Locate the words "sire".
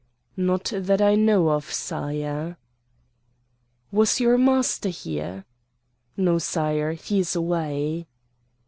1.71-2.57, 6.39-6.93